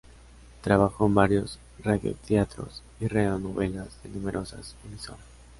Trabajó 0.61 1.05
en 1.05 1.13
varios 1.13 1.59
radioteatros 1.83 2.81
y 2.99 3.05
radionovelas 3.07 4.01
de 4.01 4.09
numerosas 4.09 4.75
emisoras. 4.83 5.21